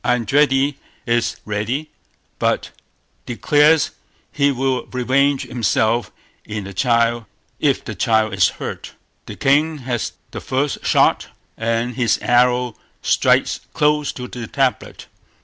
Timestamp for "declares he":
3.27-4.49